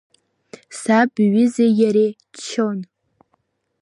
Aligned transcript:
Саб 0.79 1.13
иҩызеи 1.23 1.71
иареи 1.81 2.11
ччон. 2.33 2.79